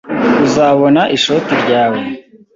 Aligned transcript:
Uzabona 0.45 1.01
ishoti 1.17 1.51
ryawe. 1.63 1.99